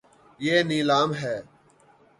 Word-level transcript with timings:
یے 0.43 0.55
نیلا 0.69 0.99
م 1.07 1.09
ہے 1.21 1.35